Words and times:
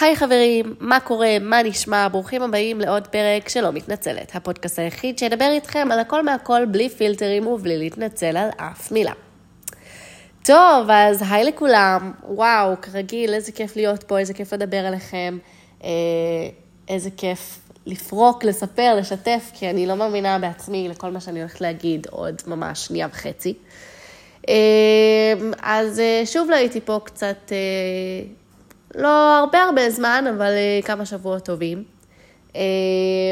היי 0.00 0.16
חברים, 0.16 0.74
מה 0.80 1.00
קורה, 1.00 1.36
מה 1.40 1.62
נשמע, 1.62 2.08
ברוכים 2.08 2.42
הבאים 2.42 2.80
לעוד 2.80 3.06
פרק 3.06 3.48
שלא 3.48 3.72
מתנצלת, 3.72 4.36
הפודקאסט 4.36 4.78
היחיד 4.78 5.18
שידבר 5.18 5.50
איתכם 5.50 5.88
על 5.92 5.98
הכל 5.98 6.24
מהכל 6.24 6.64
בלי 6.64 6.88
פילטרים 6.88 7.46
ובלי 7.46 7.78
להתנצל 7.78 8.36
על 8.36 8.48
אף 8.56 8.92
מילה. 8.92 9.12
טוב, 10.44 10.90
אז 10.90 11.24
היי 11.30 11.44
לכולם, 11.44 12.12
וואו, 12.28 12.74
כרגיל, 12.82 13.34
איזה 13.34 13.52
כיף 13.52 13.76
להיות 13.76 14.02
פה, 14.02 14.18
איזה 14.18 14.34
כיף 14.34 14.52
לדבר 14.52 14.86
עליכם, 14.86 15.38
אה, 15.84 15.88
איזה 16.88 17.10
כיף 17.16 17.58
לפרוק, 17.86 18.44
לספר, 18.44 18.94
לשתף, 18.98 19.50
כי 19.54 19.70
אני 19.70 19.86
לא 19.86 19.96
מאמינה 19.96 20.38
בעצמי 20.38 20.88
לכל 20.88 21.10
מה 21.10 21.20
שאני 21.20 21.40
הולכת 21.40 21.60
להגיד 21.60 22.06
עוד 22.10 22.42
ממש 22.46 22.86
שנייה 22.86 23.08
וחצי. 23.10 23.54
אה, 24.48 24.54
אז 25.62 26.00
אה, 26.00 26.22
שוב 26.26 26.50
לא 26.50 26.56
הייתי 26.56 26.80
פה 26.80 27.00
קצת 27.04 27.52
לא 28.94 29.38
הרבה 29.38 29.62
הרבה 29.62 29.90
זמן, 29.90 30.24
אבל 30.36 30.52
uh, 30.80 30.86
כמה 30.86 31.06
שבועות 31.06 31.44
טובים. 31.44 31.84
Uh, 32.48 32.56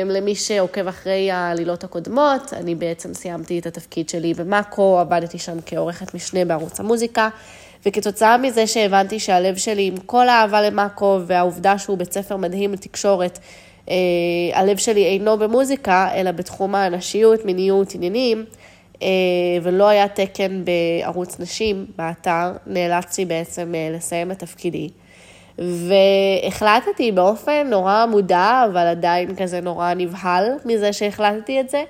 למי 0.07 0.35
שעוקב 0.35 0.87
אחרי 0.89 1.31
העלילות 1.31 1.85
הקודמות, 1.85 2.53
אני 2.53 2.75
בעצם 2.75 3.15
סיימתי 3.15 3.59
את 3.59 3.67
התפקיד 3.67 4.09
שלי 4.09 4.35
במאקו, 4.35 4.99
עבדתי 4.99 5.39
שם 5.39 5.57
כעורכת 5.67 6.15
משנה 6.15 6.45
בערוץ 6.45 6.81
המוזיקה, 6.81 7.29
וכתוצאה 7.87 8.39
מזה 8.39 8.67
שהבנתי 8.67 9.21
שהלב 9.21 9.57
שלי 9.57 9.87
עם 9.87 9.97
כל 9.97 10.29
האהבה 10.29 10.63
למאקו 10.63 11.21
והעובדה 11.27 11.79
שהוא 11.79 11.99
בית 11.99 12.13
ספר 12.13 12.37
מדהים 12.37 12.73
לתקשורת, 12.73 13.39
uh, 13.87 13.91
הלב 14.53 14.77
שלי 14.77 15.07
אינו 15.07 15.39
במוזיקה, 15.39 16.09
אלא 16.15 16.31
בתחום 16.31 16.75
האנשיות, 16.75 17.45
מיניות, 17.45 17.95
עניינים, 17.95 18.45
ולא 19.63 19.89
היה 19.89 20.09
תקן 20.09 20.63
בערוץ 20.65 21.41
נשים 21.41 21.87
באתר, 21.97 22.53
נאלצתי 22.67 23.25
בעצם 23.25 23.75
לסיים 23.93 24.31
את 24.31 24.39
תפקידי. 24.39 24.89
והחלטתי 25.59 27.13
באופן 27.13 27.67
נורא 27.71 28.07
מודע, 28.07 28.65
אבל 28.73 28.87
עדיין 28.87 29.37
כזה 29.37 29.61
נורא 29.61 29.95
נבהל 29.95 30.45
מזה 30.65 30.93
שהחלטתי 30.93 31.61
את 31.61 31.71
זה, 31.71 31.83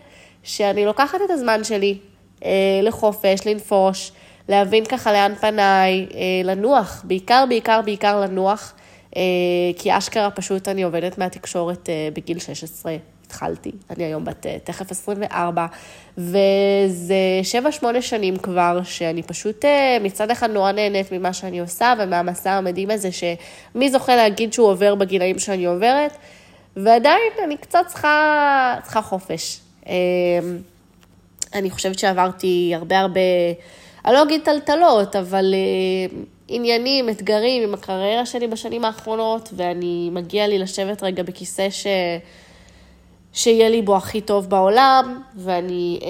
שאני 0.42 0.84
לוקחת 0.84 1.18
את 1.24 1.30
הזמן 1.30 1.64
שלי 1.64 1.98
אה, 2.44 2.80
לחופש, 2.82 3.46
לנפוש, 3.46 4.12
להבין 4.48 4.84
ככה 4.84 5.12
לאן 5.12 5.34
פניי, 5.34 6.06
אה, 6.14 6.20
לנוח, 6.44 7.04
בעיקר, 7.06 7.44
בעיקר, 7.48 7.80
בעיקר 7.84 8.20
לנוח, 8.20 8.74
אה, 9.16 9.22
כי 9.78 9.98
אשכרה 9.98 10.30
פשוט 10.30 10.68
אני 10.68 10.82
עובדת 10.82 11.18
מהתקשורת 11.18 11.88
אה, 11.88 12.08
בגיל 12.14 12.38
16. 12.38 12.96
התחלתי, 13.28 13.70
אני 13.90 14.04
היום 14.04 14.24
בת 14.24 14.46
אה, 14.46 14.56
תכף 14.64 14.90
24, 14.90 15.66
וזה 16.18 17.14
7-8 17.82 18.00
שנים 18.00 18.36
כבר, 18.36 18.80
שאני 18.84 19.22
פשוט 19.22 19.64
אה, 19.64 19.98
מצד 20.00 20.30
אחד 20.30 20.50
נורא 20.50 20.72
נהנית 20.72 21.12
ממה 21.12 21.32
שאני 21.32 21.60
עושה, 21.60 21.94
ומהמסע 21.98 22.50
המדהים 22.52 22.90
הזה, 22.90 23.08
שמי 23.12 23.90
זוכה 23.90 24.16
להגיד 24.16 24.52
שהוא 24.52 24.68
עובר 24.68 24.94
בגילאים 24.94 25.38
שאני 25.38 25.64
עוברת, 25.64 26.12
ועדיין 26.76 27.32
אני 27.44 27.56
קצת 27.56 27.84
צריכה, 27.86 28.76
צריכה 28.82 29.02
חופש. 29.02 29.60
אה, 29.88 29.94
אני 31.54 31.70
חושבת 31.70 31.98
שעברתי 31.98 32.72
הרבה 32.74 32.98
הרבה, 32.98 33.20
אני 34.04 34.14
לא 34.14 34.22
אגיד 34.22 34.40
טלטלות, 34.44 35.16
אבל 35.16 35.54
עניינים, 36.48 37.08
אתגרים 37.08 37.62
עם 37.62 37.74
הקריירה 37.74 38.26
שלי 38.26 38.46
בשנים 38.46 38.84
האחרונות, 38.84 39.48
ואני, 39.56 40.10
מגיע 40.12 40.46
לי 40.46 40.58
לשבת 40.58 41.02
רגע 41.02 41.22
בכיסא 41.22 41.70
ש... 41.70 41.86
שיהיה 43.38 43.68
לי 43.68 43.82
בו 43.82 43.96
הכי 43.96 44.20
טוב 44.20 44.50
בעולם, 44.50 45.22
ואני 45.36 46.00
אה, 46.02 46.08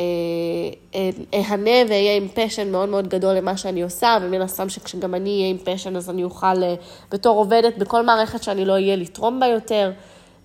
אה, 1.35 1.41
אהנה 1.41 1.71
ואהיה 1.89 2.17
עם 2.17 2.29
פשן 2.35 2.73
מאוד 2.73 2.89
מאוד 2.89 3.09
גדול 3.09 3.35
למה 3.35 3.57
שאני 3.57 3.83
עושה, 3.83 4.19
ומן 4.23 4.41
הסתם 4.41 4.69
שכשגם 4.69 5.15
אני 5.15 5.31
אהיה 5.31 5.51
עם 5.51 5.59
פשן 5.65 5.97
אז 5.97 6.11
אני 6.11 6.25
אוכל 6.25 6.63
אה, 6.63 6.75
בתור 7.11 7.39
עובדת 7.39 7.79
בכל 7.79 8.07
מערכת 8.07 8.43
שאני 8.43 8.65
לא 8.65 8.73
אהיה 8.73 8.97
לתרום 8.97 9.41
בה 9.41 9.47
יותר, 9.47 9.93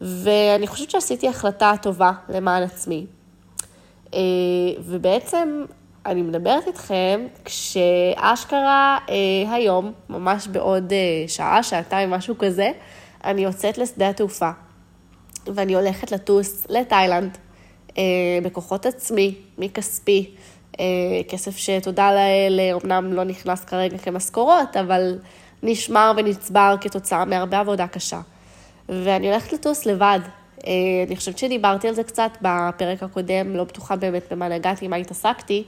ואני 0.01 0.67
חושבת 0.67 0.89
שעשיתי 0.89 1.27
החלטה 1.27 1.73
טובה 1.81 2.11
למען 2.29 2.63
עצמי. 2.63 3.05
אה, 4.13 4.19
ובעצם 4.79 5.65
אני 6.05 6.21
מדברת 6.21 6.67
איתכם 6.67 7.27
כשאשכרה 7.45 8.97
אה, 9.09 9.53
היום, 9.53 9.91
ממש 10.09 10.47
בעוד 10.47 10.93
אה, 10.93 10.97
שעה, 11.27 11.63
שעתיים, 11.63 12.09
משהו 12.09 12.37
כזה, 12.37 12.71
אני 13.23 13.41
יוצאת 13.41 13.77
לשדה 13.77 14.09
התעופה. 14.09 14.49
ואני 15.47 15.75
הולכת 15.75 16.11
לטוס 16.11 16.67
לתאילנד, 16.69 17.37
אה, 17.97 18.03
בכוחות 18.43 18.85
עצמי, 18.85 19.35
מכספי, 19.57 20.35
אה, 20.79 20.85
כסף 21.29 21.57
שתודה 21.57 22.11
לאל, 22.13 22.59
אמנם 22.83 23.13
לא 23.13 23.23
נכנס 23.23 23.65
כרגע 23.65 23.97
כמשכורות, 23.97 24.77
אבל 24.77 25.19
נשמר 25.63 26.11
ונצבר 26.17 26.75
כתוצאה 26.81 27.25
מהרבה 27.25 27.59
עבודה 27.59 27.87
קשה. 27.87 28.19
ואני 28.89 29.29
הולכת 29.29 29.53
לטוס 29.53 29.85
לבד. 29.85 30.19
אה, 30.67 30.71
אני 31.07 31.15
חושבת 31.15 31.37
שדיברתי 31.37 31.87
על 31.87 31.93
זה 31.93 32.03
קצת 32.03 32.31
בפרק 32.41 33.03
הקודם, 33.03 33.55
לא 33.55 33.63
בטוחה 33.63 33.95
באמת 33.95 34.23
במה 34.31 34.47
נגעתי, 34.47 34.87
מה 34.87 34.95
התעסקתי, 34.95 35.63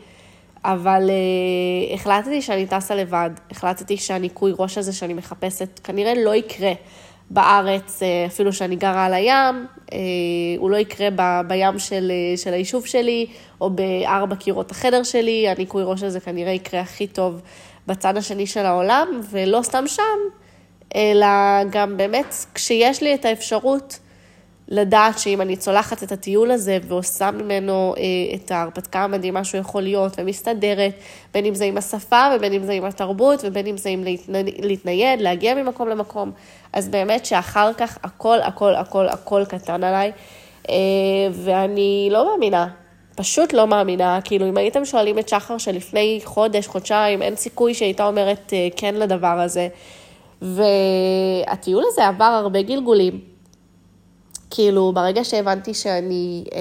אבל 0.65 1.09
uh, 1.09 1.93
החלטתי 1.93 2.41
שאני 2.41 2.65
טסה 2.67 2.95
לבד, 2.95 3.29
החלטתי 3.51 3.97
שהניקוי 3.97 4.53
ראש 4.59 4.77
הזה 4.77 4.93
שאני 4.93 5.13
מחפשת 5.13 5.79
כנראה 5.83 6.13
לא 6.23 6.35
יקרה. 6.35 6.71
בארץ, 7.29 8.03
אה, 8.03 8.25
אפילו 8.27 8.53
שאני 8.53 8.75
גרה 8.75 9.05
על 9.05 9.13
הים, 9.13 9.67
אה, 9.93 9.97
הוא 10.57 10.69
לא 10.69 10.77
יקרה 10.77 11.07
ב, 11.15 11.41
בים 11.47 11.79
של, 11.79 12.11
אה, 12.11 12.37
של 12.37 12.53
היישוב 12.53 12.85
שלי, 12.85 13.27
או 13.61 13.69
בארבע 13.69 14.35
קירות 14.35 14.71
החדר 14.71 15.03
שלי, 15.03 15.49
הניקוי 15.49 15.83
ראש 15.83 16.03
הזה 16.03 16.19
כנראה 16.19 16.51
יקרה 16.51 16.79
הכי 16.79 17.07
טוב 17.07 17.41
בצד 17.87 18.17
השני 18.17 18.47
של 18.47 18.65
העולם, 18.65 19.07
ולא 19.31 19.59
סתם 19.63 19.83
שם, 19.87 20.01
אלא 20.95 21.27
גם 21.69 21.97
באמת 21.97 22.35
כשיש 22.53 23.03
לי 23.03 23.15
את 23.15 23.25
האפשרות 23.25 23.99
לדעת 24.67 25.19
שאם 25.19 25.41
אני 25.41 25.55
צולחת 25.55 26.03
את 26.03 26.11
הטיול 26.11 26.51
הזה 26.51 26.77
ועושה 26.87 27.31
ממנו 27.31 27.93
אה, 27.97 28.35
את 28.35 28.51
ההרפתקה 28.51 28.99
המדהימה 29.03 29.43
שהוא 29.43 29.61
יכול 29.61 29.81
להיות 29.83 30.13
ומסתדרת, 30.17 30.93
בין 31.33 31.45
אם 31.45 31.55
זה 31.55 31.65
עם 31.65 31.77
השפה 31.77 32.27
ובין 32.35 32.53
אם 32.53 32.63
זה 32.63 32.73
עם 32.73 32.85
התרבות 32.85 33.39
ובין 33.43 33.67
אם 33.67 33.77
זה 33.77 33.89
עם 33.89 34.03
להתנייד, 34.63 35.21
להגיע 35.21 35.55
ממקום 35.55 35.89
למקום, 35.89 36.31
אז 36.73 36.89
באמת 36.89 37.25
שאחר 37.25 37.73
כך 37.73 37.97
הכל, 38.03 38.41
הכל, 38.41 38.75
הכל, 38.75 39.07
הכל 39.07 39.43
קטן 39.49 39.83
עליי, 39.83 40.11
אה, 40.69 40.75
ואני 41.31 42.09
לא 42.11 42.31
מאמינה. 42.31 42.67
פשוט 43.15 43.53
לא 43.53 43.67
מאמינה, 43.67 44.19
כאילו 44.23 44.49
אם 44.49 44.57
הייתם 44.57 44.85
שואלים 44.85 45.19
את 45.19 45.29
שחר 45.29 45.57
שלפני 45.57 46.19
חודש, 46.23 46.67
חודשיים, 46.67 47.21
אין 47.21 47.35
סיכוי 47.35 47.73
שהייתה 47.73 48.07
אומרת 48.07 48.53
אה, 48.53 48.67
כן 48.75 48.95
לדבר 48.95 49.39
הזה. 49.39 49.67
והטיול 50.41 51.83
הזה 51.87 52.07
עבר 52.07 52.23
הרבה 52.23 52.61
גלגולים. 52.61 53.34
כאילו, 54.49 54.91
ברגע 54.95 55.23
שהבנתי 55.23 55.73
שאני 55.73 56.45
אה, 56.53 56.59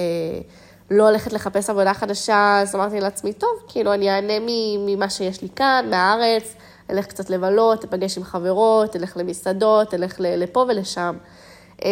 לא 0.91 1.07
הולכת 1.09 1.33
לחפש 1.33 1.69
עבודה 1.69 1.93
חדשה, 1.93 2.59
אז 2.61 2.75
אמרתי 2.75 2.99
לעצמי, 2.99 3.33
טוב, 3.33 3.49
כאילו, 3.67 3.93
אני 3.93 4.09
אענה 4.09 4.33
ממה 4.85 5.09
שיש 5.09 5.41
לי 5.41 5.47
כאן, 5.55 5.85
מהארץ, 5.89 6.55
אלך 6.89 7.05
קצת 7.05 7.29
לבלות, 7.29 7.83
אפגש 7.83 8.17
עם 8.17 8.23
חברות, 8.23 8.95
אלך 8.95 9.17
למסעדות, 9.17 9.93
אלך 9.93 10.15
לפה 10.19 10.65
ולשם. 10.69 11.17
אה, 11.83 11.89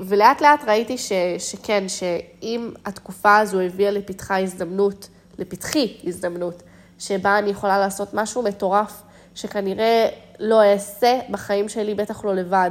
ולאט 0.00 0.40
לאט 0.40 0.64
ראיתי 0.66 0.98
ש, 0.98 1.12
שכן, 1.38 1.84
שאם 1.88 2.70
התקופה 2.84 3.38
הזו 3.38 3.60
הביאה 3.60 3.90
לפתחה 3.90 4.38
הזדמנות, 4.38 5.08
לפתחי 5.38 5.96
הזדמנות, 6.04 6.62
שבה 6.98 7.38
אני 7.38 7.50
יכולה 7.50 7.78
לעשות 7.78 8.14
משהו 8.14 8.42
מטורף, 8.42 9.02
שכנראה 9.34 10.08
לא 10.38 10.72
אעשה 10.72 11.18
בחיים 11.30 11.68
שלי, 11.68 11.94
בטח 11.94 12.24
לא 12.24 12.34
לבד. 12.34 12.70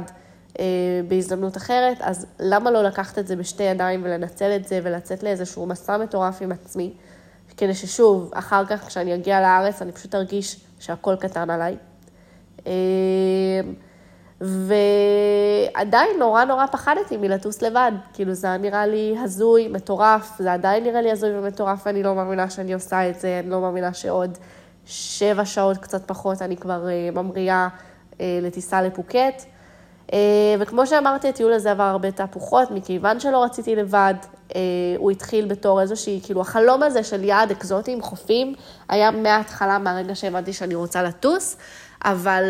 אה, 0.58 0.64
בהזדמנות 1.08 1.56
אחרת, 1.56 1.96
אז 2.00 2.26
למה 2.40 2.70
לא 2.70 2.82
לקחת 2.82 3.18
את 3.18 3.26
זה 3.26 3.36
בשתי 3.36 3.62
ידיים 3.62 4.00
ולנצל 4.04 4.56
את 4.56 4.68
זה 4.68 4.80
ולצאת 4.82 5.22
לאיזשהו 5.22 5.66
מסע 5.66 5.96
מטורף 5.96 6.42
עם 6.42 6.52
עצמי, 6.52 6.92
כדי 7.56 7.74
ששוב, 7.74 8.30
אחר 8.34 8.66
כך 8.66 8.86
כשאני 8.86 9.14
אגיע 9.14 9.40
לארץ 9.40 9.82
אני 9.82 9.92
פשוט 9.92 10.14
ארגיש 10.14 10.60
שהכל 10.80 11.16
קטן 11.16 11.50
עליי. 11.50 11.76
אה, 12.66 12.72
ועדיין 14.40 16.18
נורא 16.18 16.44
נורא 16.44 16.66
פחדתי 16.66 17.16
מלטוס 17.16 17.62
לבד, 17.62 17.92
כאילו 18.12 18.34
זה 18.34 18.46
היה 18.46 18.56
נראה 18.56 18.86
לי 18.86 19.16
הזוי, 19.24 19.68
מטורף, 19.68 20.38
זה 20.38 20.52
עדיין 20.52 20.84
נראה 20.84 21.02
לי 21.02 21.12
הזוי 21.12 21.38
ומטורף, 21.38 21.82
ואני 21.86 22.02
לא 22.02 22.14
מאמינה 22.14 22.50
שאני 22.50 22.74
עושה 22.74 23.10
את 23.10 23.20
זה, 23.20 23.40
אני 23.42 23.50
לא 23.50 23.60
מאמינה 23.60 23.94
שעוד 23.94 24.38
שבע 24.86 25.44
שעות 25.44 25.78
קצת 25.78 26.08
פחות 26.08 26.42
אני 26.42 26.56
כבר 26.56 26.88
אה, 26.88 27.10
ממריאה 27.12 27.68
לטיסה 28.20 28.82
לפוקט. 28.82 29.42
אה, 30.12 30.18
וכמו 30.58 30.86
שאמרתי, 30.86 31.28
הטיול 31.28 31.52
הזה 31.52 31.70
עבר 31.70 31.82
הרבה 31.82 32.10
תהפוכות, 32.10 32.70
מכיוון 32.70 33.20
שלא 33.20 33.44
רציתי 33.44 33.76
לבד, 33.76 34.14
אה, 34.56 34.60
הוא 34.96 35.10
התחיל 35.10 35.46
בתור 35.46 35.80
איזושהי, 35.80 36.20
כאילו 36.22 36.40
החלום 36.40 36.82
הזה 36.82 37.04
של 37.04 37.24
יעד 37.24 37.50
אקזוטי 37.50 37.92
עם 37.92 38.02
חופים, 38.02 38.54
היה 38.88 39.10
מההתחלה, 39.10 39.78
מהרגע 39.78 40.14
שהבנתי 40.14 40.52
שאני 40.52 40.74
רוצה 40.74 41.02
לטוס, 41.02 41.56
אבל 42.04 42.44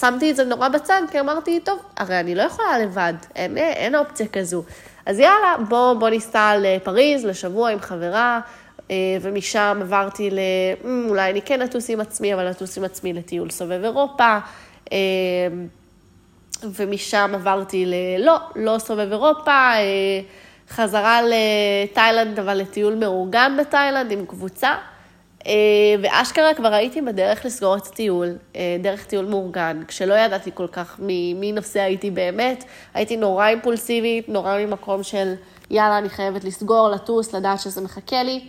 שמתי 0.00 0.30
את 0.30 0.36
זה 0.36 0.44
נורא 0.44 0.68
בצד, 0.68 1.02
כי 1.10 1.20
אמרתי, 1.20 1.60
טוב, 1.60 1.78
הרי 1.96 2.20
אני 2.20 2.34
לא 2.34 2.42
יכולה 2.42 2.78
לבד, 2.78 3.14
אין, 3.34 3.58
אין 3.58 3.94
אופציה 3.94 4.26
כזו. 4.28 4.62
אז 5.06 5.18
יאללה, 5.18 5.54
בוא, 5.68 5.94
בוא 5.94 6.08
ניסע 6.08 6.52
לפריז 6.58 7.24
לשבוע 7.24 7.70
עם 7.70 7.80
חברה, 7.80 8.40
אה, 8.90 8.96
ומשם 9.20 9.78
עברתי 9.80 10.30
ל... 10.30 10.38
אולי 11.08 11.30
אני 11.30 11.42
כן 11.42 11.62
אטוס 11.62 11.90
עם 11.90 12.00
עצמי, 12.00 12.34
אבל 12.34 12.50
אטוס 12.50 12.78
עם 12.78 12.84
עצמי 12.84 13.12
לטיול 13.12 13.50
סובב 13.50 13.84
אירופה. 13.84 14.38
ומשם 16.62 17.30
עברתי 17.34 17.86
ל... 17.86 17.94
לא, 18.18 18.36
לא 18.56 18.78
סובב 18.78 19.12
אירופה, 19.12 19.50
אה, 19.50 20.20
חזרה 20.70 21.20
לתאילנד, 21.22 22.38
אבל 22.38 22.54
לטיול 22.54 22.94
מאורגן 22.94 23.56
בתאילנד 23.60 24.12
עם 24.12 24.26
קבוצה. 24.26 24.74
אה, 25.46 25.52
ואשכרה 26.02 26.54
כבר 26.54 26.74
הייתי 26.74 27.02
בדרך 27.02 27.44
לסגור 27.44 27.76
את 27.76 27.86
הטיול, 27.86 28.28
אה, 28.56 28.76
דרך 28.82 29.04
טיול 29.04 29.24
מאורגן, 29.24 29.80
כשלא 29.88 30.14
ידעתי 30.14 30.50
כל 30.54 30.66
כך 30.66 30.98
מי, 30.98 31.34
מי 31.34 31.52
נוסע 31.52 31.82
הייתי 31.82 32.10
באמת. 32.10 32.64
הייתי 32.94 33.16
נורא 33.16 33.48
אימפולסיבית, 33.48 34.28
נורא 34.28 34.58
ממקום 34.58 35.02
של 35.02 35.34
יאללה, 35.70 35.98
אני 35.98 36.08
חייבת 36.08 36.44
לסגור, 36.44 36.88
לטוס, 36.88 37.34
לדעת 37.34 37.60
שזה 37.60 37.80
מחכה 37.80 38.22
לי. 38.22 38.40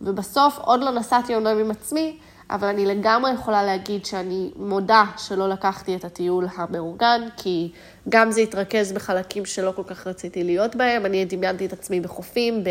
ובסוף 0.00 0.58
עוד 0.58 0.80
לא 0.80 0.90
נסעתי 0.90 1.34
אומנם 1.34 1.58
עם 1.58 1.70
עצמי, 1.70 2.16
אבל 2.50 2.68
אני 2.68 2.86
לגמרי 2.86 3.32
יכולה 3.32 3.62
להגיד 3.62 4.06
שאני 4.06 4.50
מודה 4.56 5.04
שלא 5.18 5.48
לקחתי 5.48 5.96
את 5.96 6.04
הטיול 6.04 6.46
המאורגן, 6.56 7.20
כי 7.36 7.72
גם 8.08 8.30
זה 8.30 8.40
התרכז 8.40 8.92
בחלקים 8.92 9.44
שלא 9.44 9.72
כל 9.76 9.82
כך 9.86 10.06
רציתי 10.06 10.44
להיות 10.44 10.76
בהם. 10.76 11.06
אני 11.06 11.24
דמיינתי 11.24 11.66
את 11.66 11.72
עצמי 11.72 12.00
בחופים, 12.00 12.64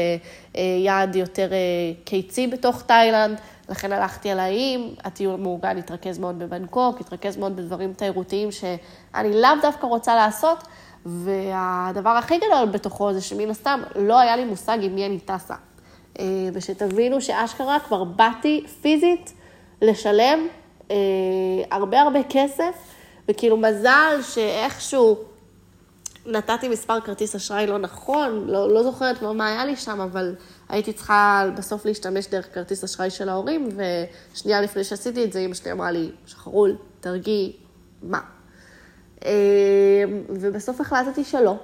ביעד 0.54 1.16
יותר 1.16 1.54
אה, 1.54 1.58
קיצי 2.04 2.48
בתוך 2.48 2.82
תאילנד, 2.82 3.40
לכן 3.70 3.92
הלכתי 3.92 4.30
על 4.30 4.40
האיים. 4.40 4.96
הטיול 5.04 5.34
המאורגן 5.34 5.78
התרכז 5.78 6.18
מאוד 6.18 6.40
בבנקוק, 6.40 7.02
התרכז 7.02 7.38
מאוד 7.38 7.56
בדברים 7.56 7.94
תיירותיים 7.94 8.52
שאני 8.52 9.42
לאו 9.42 9.50
דווקא 9.62 9.86
רוצה 9.86 10.16
לעשות. 10.16 10.64
והדבר 11.06 12.10
הכי 12.10 12.38
גדול 12.38 12.66
בתוכו 12.72 13.14
זה 13.14 13.22
שמן 13.22 13.50
הסתם 13.50 13.82
לא 13.96 14.20
היה 14.20 14.36
לי 14.36 14.46
מושג 14.46 14.78
עם 14.82 14.96
מי 14.96 15.06
אני 15.06 15.20
טסה. 15.20 15.56
אה, 16.20 16.26
ושתבינו 16.54 17.22
שאשכרה 17.22 17.80
כבר 17.80 18.04
באתי 18.04 18.64
פיזית 18.82 19.34
לשלם 19.82 20.48
אה, 20.92 20.96
הרבה 21.72 22.02
הרבה 22.02 22.20
כסף, 22.30 22.76
וכאילו 23.30 23.58
מזל 23.58 24.20
שאיכשהו 24.34 25.18
נתתי 26.26 26.70
מספר 26.70 27.02
כרטיס 27.02 27.36
אשראי 27.36 27.68
לא 27.68 27.78
נכון, 27.78 28.48
לא, 28.48 28.74
לא 28.74 28.84
זוכרת 28.84 29.18
כבר 29.18 29.32
מה 29.32 29.48
היה 29.48 29.66
לי 29.66 29.76
שם, 29.76 30.02
אבל 30.02 30.36
הייתי 30.70 30.94
צריכה 30.94 31.46
בסוף 31.58 31.86
להשתמש 31.86 32.28
דרך 32.28 32.54
כרטיס 32.54 32.84
אשראי 32.84 33.10
של 33.10 33.30
ההורים, 33.30 33.70
ושנייה 34.34 34.62
לפני 34.62 34.84
שעשיתי 34.84 35.24
את 35.24 35.34
זה, 35.34 35.40
אמא 35.40 35.54
שלי 35.54 35.72
אמרה 35.72 35.92
לי, 35.92 36.12
שחרול, 36.26 36.76
תרגיעי, 37.00 37.54
מה? 38.04 38.20
אה, 39.26 39.32
ובסוף 40.30 40.82
החלטתי 40.82 41.24
שלא, 41.24 41.56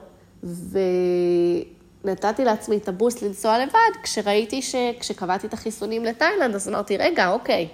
ונתתי 2.03 2.45
לעצמי 2.45 2.77
את 2.77 2.87
הבוסט 2.87 3.21
לנסוע 3.21 3.65
לבד, 3.65 4.01
כשראיתי 4.03 4.61
שכשקבעתי 4.61 5.47
את 5.47 5.53
החיסונים 5.53 6.05
לתאילנד, 6.05 6.55
אז 6.55 6.69
אמרתי, 6.69 6.97
רגע, 6.97 7.29
אוקיי. 7.29 7.67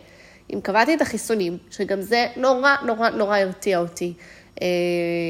אם 0.53 0.61
קבעתי 0.61 0.93
את 0.93 1.01
החיסונים, 1.01 1.57
שגם 1.71 2.01
זה 2.01 2.27
נורא 2.37 2.75
נורא 2.85 3.09
נורא 3.09 3.37
הרתיע 3.37 3.79
אותי, 3.79 4.13
אה, 4.61 4.67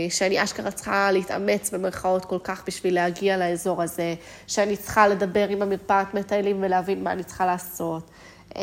שאני 0.10 0.44
אשכרה 0.44 0.72
צריכה 0.72 1.12
להתאמץ 1.12 1.74
במרכאות 1.74 2.26
כל 2.26 2.40
כך 2.44 2.64
בשביל 2.68 2.96
להגיע 2.96 3.38
לאזור 3.38 3.82
הזה, 3.82 4.16
שאני 4.48 4.78
צריכה 4.78 5.08
לדבר 5.08 5.50
עם 5.50 5.62
המרפאת 5.62 6.14
מטיילים 6.14 6.58
ולהבין 6.64 7.04
מה 7.04 7.12
אני 7.12 7.24
צריכה 7.24 7.46
לעשות, 7.46 8.10
אה, 8.56 8.62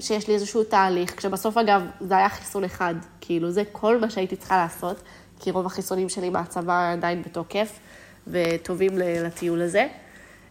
שיש 0.00 0.28
לי 0.28 0.34
איזשהו 0.34 0.64
תהליך, 0.64 1.18
כשבסוף 1.18 1.56
אגב 1.56 1.82
זה 2.00 2.16
היה 2.16 2.28
חיסון 2.28 2.64
אחד, 2.64 2.94
כאילו 3.20 3.50
זה 3.50 3.62
כל 3.72 4.00
מה 4.00 4.10
שהייתי 4.10 4.36
צריכה 4.36 4.56
לעשות, 4.56 5.02
כי 5.40 5.50
רוב 5.50 5.66
החיסונים 5.66 6.08
שלי 6.08 6.30
מהצבא 6.30 6.92
עדיין 6.92 7.22
בתוקף 7.22 7.78
וטובים 8.26 8.98
לטיול 8.98 9.62
הזה. 9.62 9.86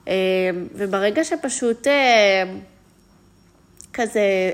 אה, 0.08 0.14
וברגע 0.75 1.24
שפשוט 1.24 1.88
כזה 3.94 4.52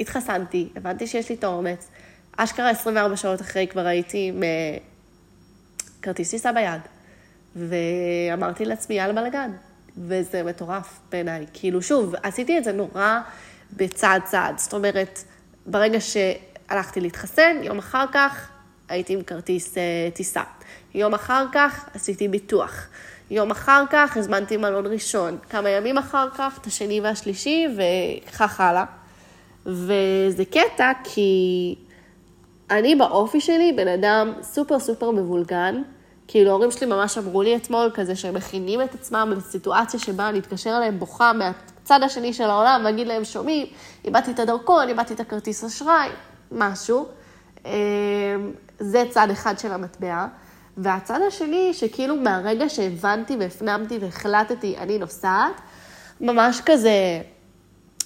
התחסנתי, 0.00 0.68
הבנתי 0.76 1.06
שיש 1.06 1.28
לי 1.28 1.34
את 1.34 1.44
האומץ. 1.44 1.88
אשכרה 2.36 2.70
24 2.70 3.16
שעות 3.16 3.40
אחרי 3.40 3.66
כבר 3.66 3.86
הייתי 3.86 4.28
עם 4.28 4.42
אה, 4.42 4.48
כרטיס 6.02 6.30
טיסה 6.30 6.52
ביד. 6.52 6.80
ואמרתי 7.56 8.64
לעצמי, 8.64 8.94
יאללה 8.94 9.12
בלאגן. 9.12 9.50
וזה 9.98 10.42
מטורף 10.42 11.00
בעיניי. 11.10 11.46
כאילו, 11.52 11.82
שוב, 11.82 12.14
עשיתי 12.22 12.58
את 12.58 12.64
זה 12.64 12.72
נורא 12.72 13.20
בצעד 13.76 14.22
צעד. 14.24 14.58
זאת 14.58 14.72
אומרת, 14.72 15.24
ברגע 15.66 15.98
שהלכתי 16.00 17.00
להתחסן, 17.00 17.56
יום 17.62 17.78
אחר 17.78 18.04
כך 18.12 18.48
הייתי 18.88 19.14
עם 19.14 19.22
כרטיס 19.22 19.78
אה, 19.78 19.82
טיסה. 20.14 20.42
יום 20.94 21.14
אחר 21.14 21.46
כך 21.52 21.88
עשיתי 21.94 22.28
ביטוח. 22.28 22.86
יום 23.30 23.50
אחר 23.50 23.84
כך 23.90 24.16
הזמנתי 24.16 24.56
מלון 24.56 24.86
ראשון. 24.86 25.38
כמה 25.50 25.70
ימים 25.70 25.98
אחר 25.98 26.28
כך, 26.30 26.58
את 26.60 26.66
השני 26.66 27.00
והשלישי, 27.00 27.66
וכך 27.76 28.60
הלאה. 28.60 28.84
וזה 29.68 30.44
קטע 30.44 30.92
כי 31.04 31.74
אני 32.70 32.96
באופי 32.96 33.40
שלי 33.40 33.72
בן 33.76 33.88
אדם 33.88 34.32
סופר 34.42 34.78
סופר 34.78 35.10
מבולגן. 35.10 35.82
כאילו, 36.28 36.50
ההורים 36.50 36.70
שלי 36.70 36.86
ממש 36.86 37.18
אמרו 37.18 37.42
לי 37.42 37.56
אתמול 37.56 37.90
כזה 37.94 38.16
שהם 38.16 38.34
מכינים 38.34 38.82
את 38.82 38.94
עצמם 38.94 39.32
בסיטואציה 39.36 40.00
שבה 40.00 40.28
אני 40.28 40.38
אתקשר 40.38 40.76
אליהם 40.76 40.98
בוכה 40.98 41.32
מהצד 41.32 42.00
השני 42.02 42.32
של 42.32 42.44
העולם 42.44 42.82
ואגיד 42.84 43.06
להם, 43.06 43.24
שומעים, 43.24 43.66
איבדתי 44.04 44.30
את 44.30 44.38
הדרכון, 44.38 44.88
איבדתי 44.88 45.14
את 45.14 45.20
הכרטיס 45.20 45.64
אשראי, 45.64 46.08
משהו. 46.52 47.06
אמ, 47.64 47.70
זה 48.78 49.04
צד 49.10 49.28
אחד 49.30 49.58
של 49.58 49.72
המטבע. 49.72 50.26
והצד 50.76 51.20
השני, 51.28 51.74
שכאילו 51.74 52.16
מהרגע 52.16 52.68
שהבנתי 52.68 53.36
והפנמתי 53.36 53.98
והחלטתי, 53.98 54.76
אני 54.78 54.98
נוסעת, 54.98 55.60
ממש 56.20 56.60
כזה, 56.66 57.20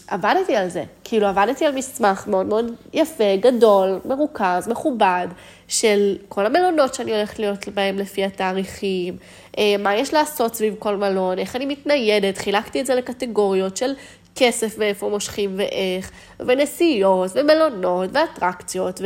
עבדתי 0.09 0.57
על 0.57 0.69
זה. 0.69 0.85
כאילו, 1.05 1.27
עבדתי 1.27 1.67
על 1.67 1.75
מסמך 1.75 2.27
מאוד 2.27 2.47
מאוד 2.47 2.73
יפה, 2.93 3.37
גדול, 3.41 4.01
מרוכז, 4.05 4.69
מכובד, 4.69 5.29
של 5.69 6.17
כל 6.29 6.47
המלונות 6.47 6.95
שאני 6.95 7.15
הולכת 7.15 7.39
להיות 7.39 7.69
בהם 7.69 7.99
לפי 7.99 8.25
התאריכים, 8.25 9.17
אה, 9.59 9.75
מה 9.79 9.95
יש 9.95 10.15
לעשות 10.15 10.55
סביב 10.55 10.75
כל 10.79 10.97
מלון, 10.97 11.39
איך 11.39 11.57
אני 11.57 11.67
מתניידת, 11.67 12.39
חילקתי 12.39 12.81
את 12.81 12.87
זה 12.87 12.95
לקטגוריות 12.95 13.77
של 13.77 13.93
כסף 14.37 14.75
ואיפה 14.79 15.09
מושכים 15.09 15.55
ואיך, 15.57 16.11
ונסיעות, 16.41 17.31
ומלונות, 17.35 18.11
ואטרקציות, 18.13 19.01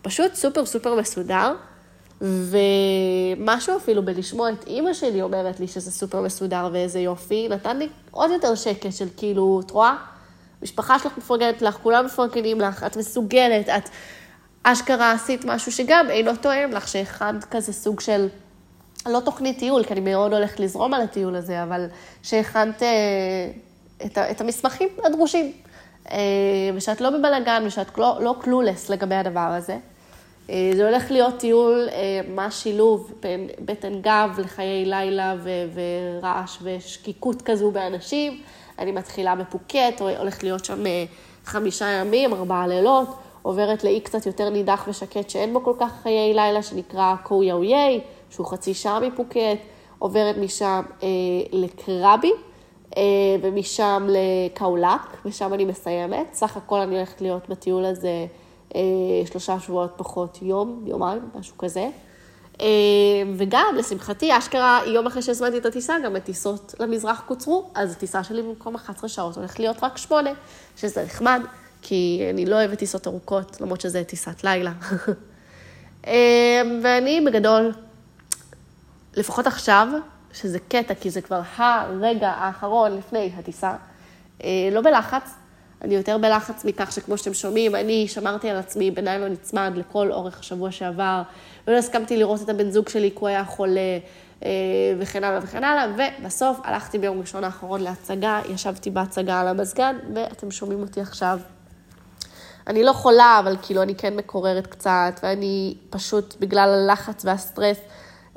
ופשוט 0.00 0.34
סופר 0.34 0.66
סופר 0.66 0.94
מסודר. 0.94 1.54
ומשהו 2.20 3.76
אפילו 3.76 4.04
בלשמוע 4.04 4.50
את 4.50 4.66
אימא 4.66 4.92
שלי 4.92 5.22
אומרת 5.22 5.60
לי 5.60 5.68
שזה 5.68 5.90
סופר 5.90 6.20
מסודר 6.20 6.68
ואיזה 6.72 7.00
יופי, 7.00 7.48
נתן 7.48 7.78
לי 7.78 7.88
עוד 8.10 8.30
יותר 8.30 8.54
שקט 8.54 8.92
של 8.92 9.08
כאילו, 9.16 9.60
את 9.66 9.70
רואה? 9.70 9.96
המשפחה 10.60 10.98
שלך 10.98 11.18
מפרגנת 11.18 11.62
לך, 11.62 11.74
כולם 11.82 12.06
מפרגנים 12.06 12.60
לך, 12.60 12.84
את 12.84 12.96
מסוגלת, 12.96 13.68
את 13.68 13.88
אשכרה 14.62 15.12
עשית 15.12 15.44
משהו 15.44 15.72
שגם 15.72 16.10
אינו 16.10 16.36
תואם 16.36 16.70
לך, 16.72 16.88
שהכנת 16.88 17.44
כזה 17.44 17.72
סוג 17.72 18.00
של, 18.00 18.28
לא 19.06 19.20
תוכנית 19.24 19.58
טיול, 19.58 19.84
כי 19.84 19.92
אני 19.92 20.00
מאוד 20.00 20.32
הולכת 20.32 20.60
לזרום 20.60 20.94
על 20.94 21.00
הטיול 21.00 21.36
הזה, 21.36 21.62
אבל 21.62 21.86
שהכנת 22.22 22.82
אה, 22.82 22.88
את, 24.06 24.18
את 24.18 24.40
המסמכים 24.40 24.88
הדרושים, 25.04 25.52
אה, 26.10 26.18
ושאת 26.74 27.00
לא 27.00 27.10
בבלאגן 27.10 27.62
ושאת 27.66 27.98
לא, 27.98 28.18
לא 28.20 28.34
קלולס 28.40 28.90
לגבי 28.90 29.14
הדבר 29.14 29.40
הזה. 29.40 29.76
אה, 30.50 30.70
זה 30.76 30.88
הולך 30.88 31.10
להיות 31.10 31.38
טיול, 31.38 31.88
מה 32.34 32.50
שילוב 32.50 33.12
בין 33.22 33.48
בטן 33.64 34.00
גב 34.00 34.30
לחיי 34.38 34.84
לילה 34.84 35.34
ו- 35.38 35.80
ורעש 36.20 36.58
ושקיקות 36.62 37.42
כזו 37.42 37.70
באנשים. 37.70 38.40
אני 38.78 38.92
מתחילה 38.92 39.34
בפוקט, 39.34 40.00
הולכת 40.18 40.42
להיות 40.42 40.64
שם 40.64 40.86
אה, 40.86 41.04
חמישה 41.44 41.86
ימים, 41.86 42.34
ארבעה 42.34 42.66
לילות, 42.66 43.08
עוברת 43.42 43.84
לאי 43.84 44.00
קצת 44.00 44.26
יותר 44.26 44.48
נידח 44.48 44.84
ושקט 44.88 45.30
שאין 45.30 45.52
בו 45.52 45.64
כל 45.64 45.74
כך 45.78 45.92
חיי 46.02 46.34
לילה, 46.34 46.62
שנקרא 46.62 47.14
קויאויי, 47.22 48.00
שהוא 48.30 48.46
חצי 48.46 48.74
שעה 48.74 49.00
מפוקט, 49.00 49.58
עוברת 49.98 50.36
משם 50.36 50.82
אה, 51.02 51.08
לקרבי, 51.52 52.32
אה, 52.96 53.02
ומשם 53.42 54.08
לקאולק, 54.08 55.16
ושם 55.24 55.54
אני 55.54 55.64
מסיימת. 55.64 56.26
סך 56.32 56.56
הכל 56.56 56.78
אני 56.78 56.96
הולכת 56.96 57.20
להיות 57.20 57.48
בטיול 57.48 57.84
הזה 57.84 58.08
אה, 58.08 58.26
שלושה 59.26 59.60
שבועות 59.60 59.92
פחות 59.96 60.38
יום, 60.42 60.84
יומיים, 60.86 61.28
משהו 61.34 61.58
כזה. 61.58 61.88
אה, 62.60 62.66
וגם, 63.36 63.74
לשמחתי, 63.78 64.38
אשכרה, 64.38 64.80
יום 64.86 65.06
אחרי 65.06 65.22
שהזמנתי 65.22 65.58
את 65.58 65.66
הטיסה, 65.66 65.94
גם 66.04 66.16
הטיסות 66.16 66.74
למזרח 66.80 67.22
קוצרו, 67.26 67.70
אז 67.74 67.92
הטיסה 67.92 68.24
שלי 68.24 68.42
במקום 68.42 68.74
11 68.74 69.08
שעות 69.08 69.36
הולכת 69.36 69.58
להיות 69.58 69.76
רק 69.82 69.98
8, 69.98 70.30
שזה 70.76 71.04
נחמד, 71.04 71.40
כי 71.82 72.26
אני 72.30 72.46
לא 72.46 72.56
אוהבת 72.56 72.78
טיסות 72.78 73.06
ארוכות, 73.06 73.60
למרות 73.60 73.80
שזה 73.80 74.04
טיסת 74.04 74.44
לילה. 74.44 74.72
אה, 76.06 76.62
ואני 76.82 77.20
בגדול, 77.26 77.72
לפחות 79.16 79.46
עכשיו, 79.46 79.88
שזה 80.32 80.58
קטע, 80.58 80.94
כי 80.94 81.10
זה 81.10 81.20
כבר 81.20 81.40
הרגע 81.56 82.28
האחרון 82.28 82.96
לפני 82.96 83.32
הטיסה, 83.36 83.74
אה, 84.44 84.68
לא 84.72 84.80
בלחץ, 84.80 85.34
אני 85.82 85.94
יותר 85.94 86.18
בלחץ 86.18 86.64
מכך 86.64 86.92
שכמו 86.92 87.18
שאתם 87.18 87.34
שומעים, 87.34 87.74
אני 87.74 88.08
שמרתי 88.08 88.50
על 88.50 88.56
עצמי 88.56 88.90
בניילון 88.90 89.32
נצמד 89.32 89.72
לכל 89.76 90.12
אורך 90.12 90.40
השבוע 90.40 90.70
שעבר, 90.70 91.22
ולא 91.66 91.76
הסכמתי 91.76 92.16
לראות 92.16 92.42
את 92.42 92.48
הבן 92.48 92.70
זוג 92.70 92.88
שלי 92.88 93.10
כי 93.10 93.16
הוא 93.20 93.28
היה 93.28 93.44
חולה, 93.44 93.98
אה, 94.44 94.50
וכן 94.98 95.24
הלאה 95.24 95.40
וכן 95.42 95.64
הלאה, 95.64 96.08
ובסוף 96.20 96.60
הלכתי 96.64 96.98
ביום 96.98 97.20
ראשון 97.20 97.44
האחרון 97.44 97.80
להצגה, 97.80 98.40
ישבתי 98.48 98.90
בהצגה 98.90 99.40
על 99.40 99.48
המזגן, 99.48 99.96
ואתם 100.14 100.50
שומעים 100.50 100.80
אותי 100.80 101.00
עכשיו. 101.00 101.38
אני 102.66 102.84
לא 102.84 102.92
חולה, 102.92 103.40
אבל 103.40 103.56
כאילו 103.62 103.82
אני 103.82 103.94
כן 103.94 104.16
מקוררת 104.16 104.66
קצת, 104.66 105.20
ואני 105.22 105.74
פשוט, 105.90 106.36
בגלל 106.40 106.68
הלחץ 106.68 107.24
והסטרס, 107.24 107.78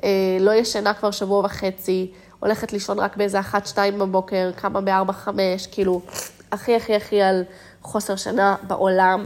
אה, 0.04 0.10
לא 0.40 0.52
ישנה 0.52 0.94
כבר 0.94 1.12
שבוע 1.12 1.46
וחצי, 1.46 2.12
הולכת 2.40 2.74
לישון 2.74 3.00
רק 3.00 3.18
באיזה 3.18 3.40
אחת, 3.40 3.68
שתיים 3.68 4.00
בבוקר, 4.00 4.52
קמה 4.56 4.82
בארבע, 4.82 5.14
חמש, 5.14 5.68
כאילו, 5.68 6.02
הכי 6.52 6.76
הכי 6.76 6.96
הכי 6.96 7.22
על 7.22 7.44
חוסר 7.82 8.16
שינה 8.16 8.56
בעולם. 8.64 9.26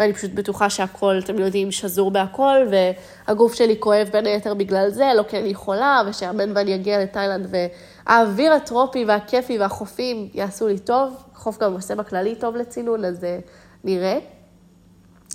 ואני 0.00 0.12
פשוט 0.12 0.30
בטוחה 0.30 0.70
שהכל, 0.70 1.18
אתם 1.24 1.38
יודעים, 1.38 1.72
שזור 1.72 2.10
בהכל, 2.10 2.66
והגוף 2.70 3.54
שלי 3.54 3.76
כואב 3.78 4.08
בין 4.12 4.26
היתר 4.26 4.54
בגלל 4.54 4.90
זה, 4.90 5.10
לא 5.16 5.22
כי 5.22 5.38
אני 5.38 5.54
חולה, 5.54 6.02
ושאמן 6.06 6.56
ואני 6.56 6.74
אגיע 6.74 7.02
לתאילנד, 7.02 7.46
והאוויר 7.50 8.52
הטרופי 8.52 9.04
והכיפי 9.04 9.58
והחופים 9.58 10.28
יעשו 10.34 10.68
לי 10.68 10.78
טוב. 10.78 11.16
חוף 11.34 11.58
גם 11.58 11.72
עושה 11.72 11.94
בכללי 11.94 12.34
טוב 12.34 12.56
לצינון, 12.56 13.04
אז 13.04 13.24
אה, 13.24 13.38
נראה. 13.84 14.18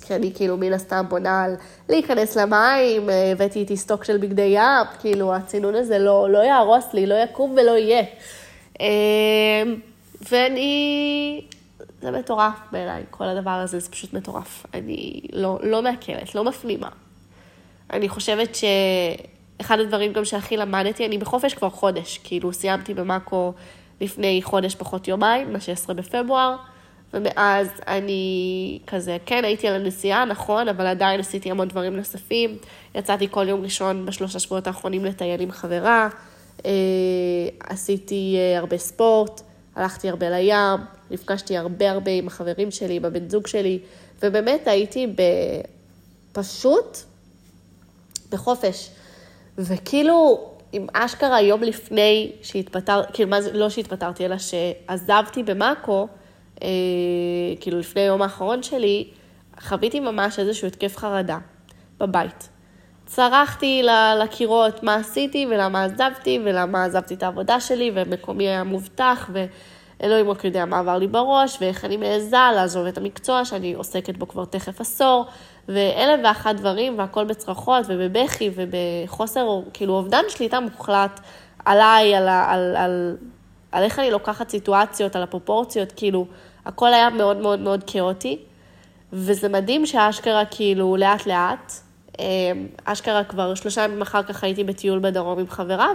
כי 0.02 0.14
אני 0.14 0.32
כאילו 0.34 0.56
מן 0.56 0.72
הסתם 0.72 1.04
בונה 1.08 1.42
על 1.42 1.54
להיכנס 1.88 2.36
למים, 2.36 3.10
אה, 3.10 3.32
הבאתי 3.32 3.58
איתי 3.58 3.76
סטוק 3.76 4.04
של 4.04 4.16
בגדי 4.16 4.52
ים, 4.54 4.86
כאילו 5.00 5.34
הצינון 5.34 5.74
הזה 5.74 5.98
לא, 5.98 6.30
לא 6.30 6.38
יהרוס 6.38 6.94
לי, 6.94 7.06
לא 7.06 7.14
יקום 7.14 7.56
ולא 7.56 7.76
יהיה. 7.76 8.02
ואני, 10.20 11.40
זה 12.00 12.10
מטורף 12.10 12.58
בעיניי, 12.72 13.02
כל 13.10 13.24
הדבר 13.24 13.50
הזה, 13.50 13.78
זה 13.78 13.90
פשוט 13.90 14.12
מטורף. 14.12 14.66
אני 14.74 15.20
לא, 15.32 15.58
לא 15.62 15.82
מעכלת, 15.82 16.34
לא 16.34 16.44
מפנימה. 16.44 16.88
אני 17.92 18.08
חושבת 18.08 18.54
שאחד 18.54 19.80
הדברים 19.80 20.12
גם 20.12 20.24
שהכי 20.24 20.56
למדתי, 20.56 21.06
אני 21.06 21.18
בחופש 21.18 21.54
כבר 21.54 21.70
חודש, 21.70 22.18
כאילו 22.24 22.52
סיימתי 22.52 22.94
במאקו 22.94 23.52
לפני 24.00 24.40
חודש 24.42 24.74
פחות 24.74 25.08
יומיים, 25.08 25.52
ב-16 25.52 25.92
בפברואר. 25.92 26.56
ומאז 27.14 27.68
אני 27.86 28.78
כזה, 28.86 29.16
כן, 29.26 29.44
הייתי 29.44 29.68
על 29.68 29.74
הנסיעה, 29.74 30.24
נכון, 30.24 30.68
אבל 30.68 30.86
עדיין 30.86 31.20
עשיתי 31.20 31.50
המון 31.50 31.68
דברים 31.68 31.96
נוספים. 31.96 32.56
יצאתי 32.94 33.28
כל 33.30 33.48
יום 33.48 33.62
ראשון 33.62 34.06
בשלושה 34.06 34.38
שבועות 34.38 34.66
האחרונים 34.66 35.04
לטייל 35.04 35.40
עם 35.40 35.50
חברה, 35.50 36.08
אה, 36.66 36.70
עשיתי 37.60 38.36
אה, 38.38 38.58
הרבה 38.58 38.78
ספורט, 38.78 39.40
הלכתי 39.78 40.08
הרבה 40.08 40.30
לים, 40.30 40.80
נפגשתי 41.10 41.56
הרבה 41.56 41.90
הרבה 41.90 42.10
עם 42.10 42.26
החברים 42.26 42.70
שלי, 42.70 42.96
עם 42.96 43.04
הבן 43.04 43.28
זוג 43.28 43.46
שלי, 43.46 43.78
ובאמת 44.22 44.66
הייתי 44.66 45.06
פשוט 46.32 46.98
בחופש. 48.30 48.90
וכאילו, 49.58 50.48
אם 50.74 50.86
אשכרה 50.92 51.40
יום 51.40 51.62
לפני 51.62 52.32
שהתפטרתי, 52.42 53.12
כאילו 53.12 53.30
מה 53.30 53.42
זה, 53.42 53.52
לא 53.52 53.70
שהתפטרתי, 53.70 54.24
אלא 54.24 54.36
שעזבתי 54.38 55.42
במאקו, 55.42 56.08
אה, 56.62 56.68
כאילו 57.60 57.78
לפני 57.78 58.02
היום 58.02 58.22
האחרון 58.22 58.62
שלי, 58.62 59.08
חוויתי 59.60 60.00
ממש 60.00 60.38
איזשהו 60.38 60.66
התקף 60.66 60.96
חרדה 60.96 61.38
בבית. 61.98 62.48
צרחתי 63.08 63.82
לקירות 64.22 64.82
מה 64.82 64.94
עשיתי 64.94 65.46
ולמה 65.50 65.84
עזבתי 65.84 66.40
ולמה 66.44 66.84
עזבתי 66.84 67.14
את 67.14 67.22
העבודה 67.22 67.60
שלי 67.60 67.90
ומקומי 67.94 68.48
היה 68.48 68.64
מובטח 68.64 69.30
ואלוהים 69.32 70.30
רק 70.30 70.44
יודע 70.44 70.64
מה 70.64 70.78
עבר 70.78 70.98
לי 70.98 71.06
בראש 71.06 71.58
ואיך 71.60 71.84
אני 71.84 71.96
מעיזה 71.96 72.36
לעזוב 72.54 72.86
את 72.86 72.98
המקצוע 72.98 73.44
שאני 73.44 73.72
עוסקת 73.72 74.16
בו 74.16 74.28
כבר 74.28 74.44
תכף 74.44 74.80
עשור 74.80 75.26
ואלף 75.68 76.20
ואחת 76.24 76.54
דברים 76.54 76.98
והכל 76.98 77.24
בצרחות 77.24 77.86
ובבכי 77.88 78.50
ובחוסר, 78.54 79.60
כאילו 79.72 79.94
אובדן 79.94 80.22
שליטה 80.28 80.60
מוחלט 80.60 81.20
עליי, 81.64 82.14
על, 82.14 82.28
על, 82.28 82.44
על, 82.48 82.76
על, 82.76 83.16
על 83.72 83.84
איך 83.84 83.98
אני 83.98 84.10
לוקחת 84.10 84.48
סיטואציות, 84.48 85.16
על 85.16 85.22
הפרופורציות, 85.22 85.92
כאילו 85.96 86.26
הכל 86.66 86.94
היה 86.94 87.10
מאוד 87.10 87.36
מאוד 87.36 87.60
מאוד 87.60 87.84
כאוטי, 87.86 88.38
וזה 89.12 89.48
מדהים 89.48 89.86
שאשכרה 89.86 90.44
כאילו 90.44 90.96
לאט 90.96 91.26
לאט, 91.26 91.87
אשכרה 92.84 93.24
כבר 93.24 93.54
שלושה 93.54 93.84
ימים 93.84 94.02
אחר 94.02 94.22
כך 94.22 94.44
הייתי 94.44 94.64
בטיול 94.64 94.98
בדרום 94.98 95.38
עם 95.38 95.48
חברה, 95.48 95.88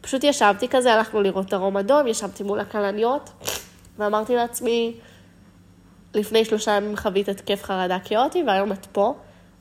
ופשוט 0.00 0.24
ישבתי 0.24 0.68
כזה, 0.68 0.94
הלכנו 0.94 1.22
לראות 1.22 1.50
דרום 1.50 1.76
אדום, 1.76 2.06
ישבתי 2.06 2.42
מול 2.42 2.60
הכלניות, 2.60 3.30
ואמרתי 3.98 4.36
לעצמי, 4.36 4.94
לפני 6.14 6.44
שלושה 6.44 6.72
ימים 6.72 6.96
חווית 6.96 7.28
התקף 7.28 7.62
חרדה 7.62 7.98
כאוטי, 8.04 8.42
והיום 8.46 8.72
את 8.72 8.86
פה, 8.86 9.14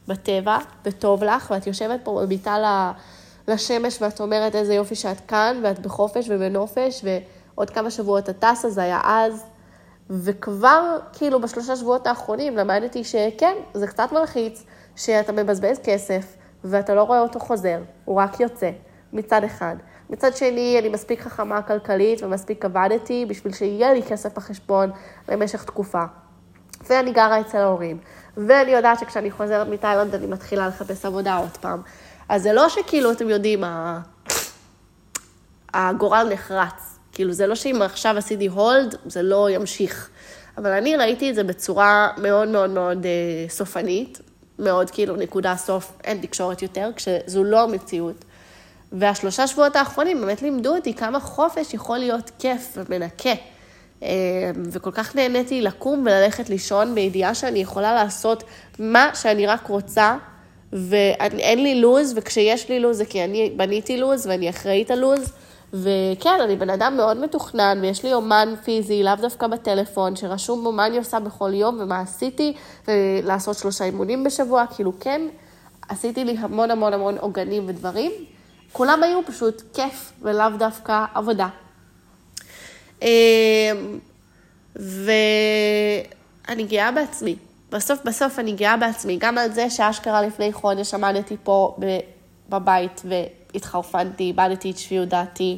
בטבע, 0.07 0.57
וטוב 0.85 1.23
לך, 1.23 1.51
ואת 1.51 1.67
יושבת 1.67 1.99
פה 2.03 2.21
במיטה 2.23 2.91
לשמש, 3.47 4.01
ואת 4.01 4.21
אומרת 4.21 4.55
איזה 4.55 4.73
יופי 4.73 4.95
שאת 4.95 5.19
כאן, 5.27 5.59
ואת 5.63 5.79
בחופש 5.79 6.25
ובנופש, 6.29 7.05
ועוד 7.55 7.69
כמה 7.69 7.91
שבועות 7.91 8.29
את 8.29 8.39
טסה, 8.39 8.69
זה 8.69 8.81
היה 8.81 8.99
אז. 9.03 9.45
וכבר, 10.09 10.97
כאילו, 11.13 11.41
בשלושה 11.41 11.75
שבועות 11.75 12.07
האחרונים 12.07 12.57
למדתי 12.57 13.03
שכן, 13.03 13.55
זה 13.73 13.87
קצת 13.87 14.11
מלחיץ, 14.11 14.63
שאתה 14.95 15.31
מבזבז 15.31 15.79
כסף, 15.83 16.25
ואתה 16.63 16.95
לא 16.95 17.03
רואה 17.03 17.19
אותו 17.19 17.39
חוזר, 17.39 17.79
הוא 18.05 18.21
רק 18.21 18.39
יוצא, 18.39 18.69
מצד 19.13 19.43
אחד. 19.43 19.75
מצד 20.09 20.35
שני, 20.35 20.75
אני 20.79 20.89
מספיק 20.89 21.21
חכמה 21.21 21.61
כלכלית 21.61 22.23
ומספיק 22.23 22.65
עבדתי 22.65 23.25
בשביל 23.29 23.53
שיהיה 23.53 23.93
לי 23.93 24.03
כסף 24.03 24.37
בחשבון 24.37 24.91
למשך 25.29 25.63
תקופה. 25.63 26.03
ואני 26.89 27.11
גרה 27.11 27.41
אצל 27.41 27.57
ההורים, 27.57 27.97
ואני 28.37 28.71
יודעת 28.71 28.99
שכשאני 28.99 29.31
חוזרת 29.31 29.67
מתאילנד 29.67 30.15
אני 30.15 30.27
מתחילה 30.27 30.67
לחפש 30.67 31.05
עבודה 31.05 31.37
עוד 31.37 31.57
פעם. 31.61 31.81
אז 32.29 32.43
זה 32.43 32.53
לא 32.53 32.69
שכאילו, 32.69 33.11
אתם 33.11 33.29
יודעים, 33.29 33.63
הגורל 35.73 36.27
נחרץ. 36.33 36.99
כאילו, 37.11 37.33
זה 37.33 37.47
לא 37.47 37.55
שאם 37.55 37.81
עכשיו 37.81 38.17
עשיתי 38.17 38.47
הולד, 38.47 38.95
זה 39.05 39.21
לא 39.21 39.49
ימשיך. 39.49 40.09
אבל 40.57 40.71
אני 40.71 40.95
ראיתי 40.95 41.29
את 41.29 41.35
זה 41.35 41.43
בצורה 41.43 42.09
מאוד 42.17 42.47
מאוד 42.47 42.69
מאוד 42.69 43.05
אה, 43.05 43.49
סופנית, 43.49 44.19
מאוד 44.59 44.91
כאילו 44.91 45.15
נקודה 45.15 45.55
סוף, 45.55 45.91
אין 46.03 46.17
תקשורת 46.21 46.62
יותר, 46.62 46.89
כשזו 46.95 47.43
לא 47.43 47.63
המציאות. 47.63 48.25
והשלושה 48.91 49.47
שבועות 49.47 49.75
האחרונים 49.75 50.21
באמת 50.21 50.41
לימדו 50.41 50.75
אותי 50.75 50.93
כמה 50.93 51.19
חופש 51.19 51.74
יכול 51.74 51.97
להיות 51.97 52.31
כיף 52.39 52.77
ומנקה. 52.77 53.33
אה, 54.03 54.07
וכל 54.71 54.91
כך 54.91 55.15
נהניתי 55.15 55.62
לקום 55.62 56.01
וללכת 56.01 56.50
לישון 56.50 56.95
בידיעה 56.95 57.35
שאני 57.35 57.59
יכולה 57.59 57.93
לעשות 57.93 58.43
מה 58.79 59.12
שאני 59.13 59.47
רק 59.47 59.67
רוצה, 59.67 60.17
ואין 60.74 61.63
לי 61.63 61.81
לו"ז, 61.81 62.13
וכשיש 62.15 62.69
לי 62.69 62.79
לו"ז 62.79 62.97
זה 62.97 63.05
כי 63.05 63.24
אני 63.24 63.53
בניתי 63.55 63.97
לו"ז 63.97 64.27
ואני 64.27 64.50
אחראית 64.50 64.91
על 64.91 65.00
לו"ז. 65.00 65.31
וכן, 65.84 66.39
אני 66.44 66.55
בן 66.55 66.70
אדם 66.70 66.98
מאוד 66.98 67.17
מתוכנן, 67.17 67.79
ויש 67.82 68.03
לי 68.03 68.13
אומן 68.13 68.53
פיזי, 68.63 69.03
לאו 69.03 69.15
דווקא 69.22 69.48
בטלפון, 69.48 70.15
שרשום 70.15 70.63
בו 70.63 70.72
מה 70.72 70.86
אני 70.88 70.98
עושה 70.98 71.20
בכל 71.20 71.53
יום 71.53 71.77
ומה 71.79 72.00
עשיתי, 72.00 72.53
ולעשות 72.88 73.58
שלושה 73.58 73.86
אימונים 73.86 74.24
בשבוע, 74.24 74.65
כאילו 74.75 74.94
כן, 75.00 75.22
עשיתי 75.89 76.24
לי 76.24 76.38
המון 76.39 76.72
המון 76.72 76.94
המון 76.94 77.17
עוגנים 77.17 77.63
ודברים. 77.67 78.12
כולם 78.72 79.03
היו 79.03 79.20
פשוט 79.25 79.62
כיף 79.74 80.13
ולאו 80.22 80.50
דווקא 80.58 81.05
עבודה. 81.13 81.48
אמ, 83.01 83.08
ואני 84.75 86.63
גאה 86.63 86.91
בעצמי. 86.91 87.36
בסוף 87.72 88.00
בסוף 88.05 88.39
אני 88.39 88.51
גאה 88.51 88.77
בעצמי, 88.77 89.17
גם 89.20 89.38
על 89.38 89.51
זה 89.51 89.70
שאשכרה 89.70 90.22
לפני 90.22 90.53
חודש 90.53 90.94
עמדתי 90.94 91.38
פה 91.44 91.77
בבית 92.50 93.01
והתחרפנתי, 93.55 94.24
איבדתי 94.24 94.71
את 94.71 94.77
שפיות 94.77 95.09
דעתי, 95.09 95.57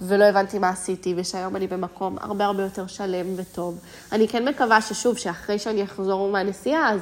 ולא 0.00 0.24
הבנתי 0.24 0.58
מה 0.58 0.68
עשיתי, 0.68 1.14
ושהיום 1.16 1.56
אני 1.56 1.66
במקום 1.66 2.16
הרבה 2.20 2.44
הרבה 2.44 2.62
יותר 2.62 2.86
שלם 2.86 3.26
וטוב. 3.36 3.80
אני 4.12 4.28
כן 4.28 4.48
מקווה 4.48 4.80
ששוב, 4.80 5.18
שאחרי 5.18 5.58
שאני 5.58 5.84
אחזור 5.84 6.30
מהנסיעה, 6.30 6.92
אז 6.92 7.00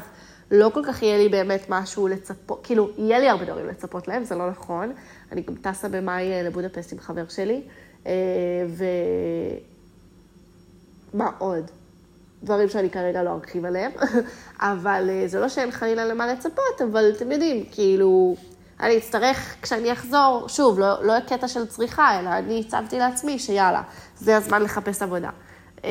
לא 0.51 0.71
כל 0.75 0.83
כך 0.87 1.03
יהיה 1.03 1.19
לי 1.19 1.29
באמת 1.29 1.67
משהו 1.69 2.09
לצפות, 2.09 2.61
כאילו, 2.63 2.91
יהיה 2.99 3.19
לי 3.19 3.29
הרבה 3.29 3.45
דברים 3.45 3.67
לצפות 3.67 4.09
להם, 4.09 4.25
זה 4.25 4.35
לא 4.35 4.51
נכון. 4.51 4.93
אני 5.33 5.43
גם 5.43 5.55
טסה 5.55 5.89
במאי 5.89 6.33
אה, 6.33 6.43
לבודפסט 6.43 6.93
עם 6.93 6.99
חבר 6.99 7.29
שלי, 7.29 7.63
אה, 8.07 8.13
ו... 8.69 8.85
מה 11.15 11.31
עוד? 11.39 11.71
דברים 12.43 12.69
שאני 12.69 12.91
כרגע 12.91 13.23
לא 13.23 13.31
ארחיב 13.31 13.65
עליהם, 13.65 13.93
אבל 14.61 15.07
אה, 15.11 15.29
זה 15.29 15.41
לא 15.41 15.49
שאין 15.49 15.71
חלילה 15.71 16.05
למה 16.05 16.33
לצפות, 16.33 16.83
אבל 16.91 17.13
אתם 17.17 17.33
יודעים, 17.33 17.65
כאילו, 17.73 18.37
אני 18.81 18.99
אצטרך, 18.99 19.57
כשאני 19.63 19.93
אחזור, 19.93 20.45
שוב, 20.49 20.79
לא, 20.79 21.05
לא 21.05 21.21
קטע 21.21 21.49
של 21.49 21.67
צריכה, 21.67 22.21
אלא 22.21 22.29
אני 22.29 22.61
הצבתי 22.61 22.99
לעצמי 22.99 23.39
שיאללה, 23.39 23.83
זה 24.17 24.37
הזמן 24.37 24.63
לחפש 24.63 25.03
עבודה. 25.03 25.31
אה, 25.85 25.91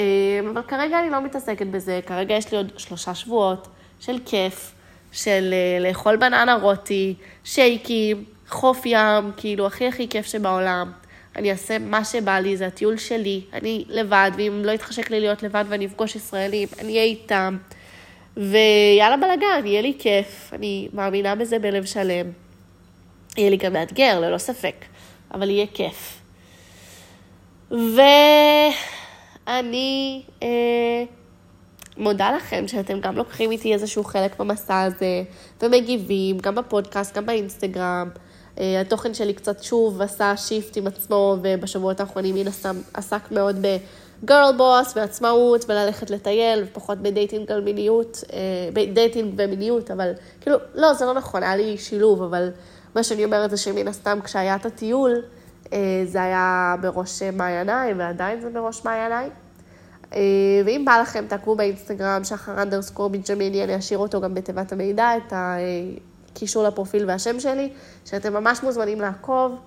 אבל 0.53 0.61
כרגע 0.61 0.99
אני 0.99 1.09
לא 1.09 1.21
מתעסקת 1.21 1.67
בזה, 1.67 1.99
כרגע 2.05 2.35
יש 2.35 2.51
לי 2.51 2.57
עוד 2.57 2.71
שלושה 2.77 3.15
שבועות 3.15 3.67
של 3.99 4.19
כיף, 4.25 4.71
של 5.11 5.53
אה, 5.53 5.89
לאכול 5.89 6.15
בננה 6.15 6.55
רוטי, 6.55 7.15
שייקים, 7.43 8.23
חוף 8.49 8.81
ים, 8.85 9.31
כאילו, 9.37 9.67
הכי 9.67 9.87
הכי 9.87 10.07
כיף 10.09 10.25
שבעולם. 10.25 10.91
אני 11.35 11.51
אעשה 11.51 11.79
מה 11.79 12.05
שבא 12.05 12.39
לי, 12.39 12.57
זה 12.57 12.67
הטיול 12.67 12.97
שלי, 12.97 13.41
אני 13.53 13.85
לבד, 13.89 14.31
ואם 14.37 14.61
לא 14.65 14.71
יתחשק 14.71 15.09
לי 15.09 15.19
להיות 15.19 15.43
לבד 15.43 15.65
ואני 15.67 15.85
אפגוש 15.85 16.15
ישראלים, 16.15 16.67
אני 16.79 16.91
אהיה 16.91 17.03
איתם. 17.03 17.57
ויאללה 18.37 19.17
בלאגן, 19.17 19.65
יהיה 19.65 19.81
לי 19.81 19.95
כיף, 19.99 20.51
אני 20.53 20.89
מאמינה 20.93 21.35
בזה 21.35 21.59
בלב 21.59 21.85
שלם. 21.85 22.44
יהיה 23.37 23.49
לי 23.49 23.57
גם 23.57 23.73
מאתגר, 23.73 24.19
ללא 24.19 24.37
ספק, 24.37 24.75
אבל 25.33 25.49
יהיה 25.49 25.65
כיף. 25.73 26.21
ואני, 29.47 30.21
אה, 30.43 31.03
מודה 31.97 32.31
לכם 32.31 32.67
שאתם 32.67 32.99
גם 32.99 33.17
לוקחים 33.17 33.51
איתי 33.51 33.73
איזשהו 33.73 34.03
חלק 34.03 34.39
במסע 34.39 34.81
הזה, 34.81 35.23
ומגיבים, 35.61 36.37
גם 36.37 36.55
בפודקאסט, 36.55 37.17
גם 37.17 37.25
באינסטגרם. 37.25 38.09
אה, 38.59 38.81
התוכן 38.81 39.13
שלי 39.13 39.33
קצת 39.33 39.63
שוב 39.63 40.01
עשה 40.01 40.37
shift 40.37 40.77
עם 40.77 40.87
עצמו, 40.87 41.37
ובשבועות 41.41 41.99
האחרונים 41.99 42.35
מן 42.35 42.47
הסתם 42.47 42.75
עסק 42.93 43.31
מאוד 43.31 43.65
ב 44.23 44.29
girl 44.29 44.53
boss 44.57 44.93
ועצמאות, 44.95 45.65
וללכת 45.69 46.09
לטייל, 46.09 46.63
ופחות 46.63 46.97
ב 46.97 47.05
dating 47.05 47.51
על 47.51 47.61
מיניות, 47.61 48.23
אה, 48.33 48.39
ב 48.73 48.82
dating 48.82 49.33
ומיניות, 49.37 49.91
אבל 49.91 50.11
כאילו, 50.41 50.57
לא, 50.75 50.93
זה 50.93 51.05
לא 51.05 51.13
נכון, 51.13 51.43
היה 51.43 51.55
לי 51.55 51.77
שילוב, 51.77 52.23
אבל 52.23 52.49
מה 52.95 53.03
שאני 53.03 53.25
אומרת 53.25 53.49
זה 53.49 53.57
שמן 53.57 53.87
הסתם 53.87 54.19
כשהיה 54.23 54.55
את 54.55 54.65
הטיול, 54.65 55.21
אה, 55.73 56.03
זה 56.05 56.23
היה 56.23 56.75
בראש 56.81 57.23
מעייניי, 57.23 57.93
ועדיין 57.93 58.41
זה 58.41 58.49
בראש 58.49 58.85
מעייניי. 58.85 59.29
ואם 60.65 60.83
בא 60.85 60.97
לכם, 61.01 61.25
תעקבו 61.27 61.55
באינסטגרם, 61.55 62.23
שחר 62.23 62.61
אנדרסקור 62.61 63.09
בנג'מיני, 63.09 63.63
אני 63.63 63.77
אשאיר 63.77 63.99
אותו 63.99 64.21
גם 64.21 64.33
בתיבת 64.33 64.71
המידע, 64.71 65.17
את 65.17 65.33
הקישור 65.35 66.63
לפרופיל 66.63 67.05
והשם 67.07 67.39
שלי, 67.39 67.69
שאתם 68.05 68.33
ממש 68.33 68.63
מוזמנים 68.63 69.01
לעקוב 69.01 69.59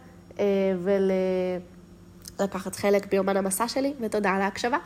ולקחת 2.39 2.77
חלק 2.77 3.07
ביומן 3.07 3.37
המסע 3.37 3.69
שלי, 3.69 3.93
ותודה 4.01 4.31
על 4.31 4.43
ההקשבה. 4.43 4.79